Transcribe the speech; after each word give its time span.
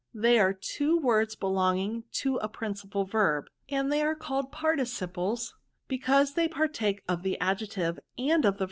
"They 0.25 0.39
are 0.39 0.51
two 0.51 0.97
words 0.97 1.35
belonging 1.35 2.05
to 2.23 2.37
a 2.37 2.49
prin. 2.49 2.73
cipal 2.73 3.07
verb; 3.07 3.45
and 3.69 3.93
are 3.93 4.15
called 4.15 4.51
participles, 4.51 5.53
because 5.87 6.33
they 6.33 6.47
partake 6.47 7.03
of 7.07 7.21
the 7.21 7.39
adjective 7.39 7.99
and 8.17 8.43
of 8.43 8.55
the 8.55 8.57
verb. 8.57 8.59